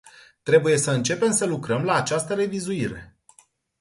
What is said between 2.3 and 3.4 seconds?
revizuire.